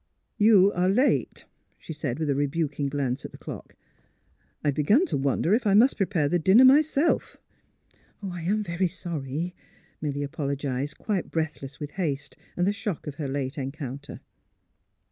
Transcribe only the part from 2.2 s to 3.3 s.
a rebuking glance